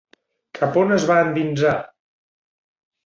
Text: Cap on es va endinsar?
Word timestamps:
Cap 0.59 0.79
on 0.83 0.95
es 0.95 1.05
va 1.11 1.19
endinsar? 1.27 1.77